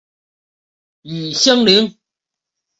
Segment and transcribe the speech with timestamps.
[1.03, 1.95] 与相邻。